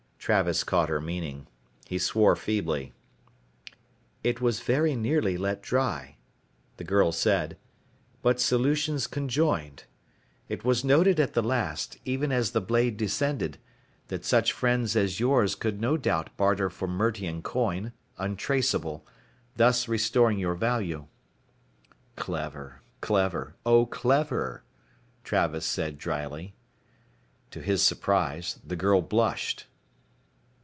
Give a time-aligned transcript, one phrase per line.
[0.23, 1.47] Travis caught her meaning.
[1.87, 2.93] He swore feebly.
[4.23, 6.17] "It was very nearly let dry,"
[6.77, 7.57] the girl said.
[8.21, 9.85] "But solutions conjoined.
[10.47, 13.57] It was noted at the last, even as the blade descended,
[14.09, 19.03] that such friends as yours could no doubt barter for Mertian coin, untraceable,
[19.55, 21.07] thus restoring your value."
[22.15, 23.55] "Clever, clever.
[23.65, 24.63] Oh, clever,"
[25.23, 26.53] Travis said drily.
[27.49, 29.65] To his surprise, the girl blushed.